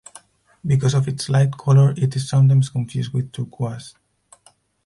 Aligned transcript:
Because 0.65 0.95
of 0.95 1.07
its 1.07 1.29
light 1.29 1.51
color, 1.51 1.93
it 1.95 2.15
is 2.15 2.27
sometimes 2.27 2.69
confused 2.71 3.13
with 3.13 3.31
turquoise. 3.31 3.93